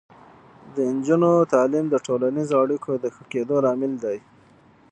[0.73, 4.17] د نجونو تعلیم د ټولنیزو اړیکو د ښه کیدو لامل دی.